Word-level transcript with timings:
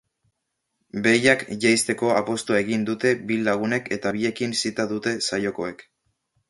Behiak 1.07 1.43
jeizteko 1.65 2.09
apostua 2.21 2.57
egin 2.63 2.89
dute 2.91 3.13
bi 3.31 3.41
lagunek 3.51 3.95
eta 4.01 4.17
biekin 4.19 4.61
zita 4.63 4.89
dute 4.95 5.19
saiokoek. 5.31 5.89